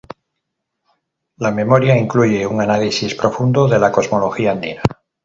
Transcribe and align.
La 1.37 1.51
memoria 1.51 1.95
incluye 1.95 2.47
un 2.47 2.59
análisis 2.59 3.13
profundo 3.13 3.67
de 3.67 3.77
la 3.77 3.91
cosmología 3.91 4.49
andina. 4.53 4.81